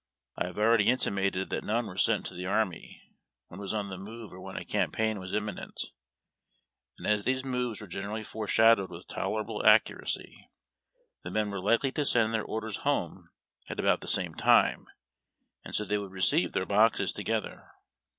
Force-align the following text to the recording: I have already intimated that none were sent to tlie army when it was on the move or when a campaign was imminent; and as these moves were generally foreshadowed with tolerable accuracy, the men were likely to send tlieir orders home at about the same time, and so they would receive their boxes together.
I 0.35 0.47
have 0.47 0.57
already 0.57 0.85
intimated 0.87 1.51
that 1.51 1.63
none 1.63 1.85
were 1.85 1.95
sent 1.95 2.25
to 2.25 2.33
tlie 2.33 2.49
army 2.49 3.03
when 3.49 3.59
it 3.59 3.61
was 3.61 3.71
on 3.71 3.89
the 3.89 3.99
move 3.99 4.33
or 4.33 4.41
when 4.41 4.57
a 4.57 4.65
campaign 4.65 5.19
was 5.19 5.31
imminent; 5.31 5.79
and 6.97 7.05
as 7.05 7.21
these 7.23 7.45
moves 7.45 7.79
were 7.79 7.85
generally 7.85 8.23
foreshadowed 8.23 8.89
with 8.89 9.07
tolerable 9.07 9.63
accuracy, 9.63 10.49
the 11.23 11.29
men 11.29 11.51
were 11.51 11.61
likely 11.61 11.91
to 11.91 12.03
send 12.03 12.33
tlieir 12.33 12.43
orders 12.49 12.77
home 12.77 13.29
at 13.69 13.79
about 13.79 14.01
the 14.01 14.07
same 14.07 14.33
time, 14.33 14.87
and 15.63 15.75
so 15.75 15.85
they 15.85 15.99
would 15.99 16.11
receive 16.13 16.53
their 16.53 16.65
boxes 16.65 17.13
together. 17.13 17.69